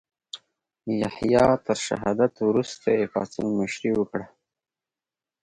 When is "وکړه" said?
3.95-4.25